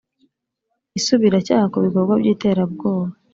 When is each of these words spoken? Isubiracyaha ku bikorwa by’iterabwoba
Isubiracyaha 0.99 1.65
ku 1.71 1.77
bikorwa 1.85 2.13
by’iterabwoba 2.21 3.09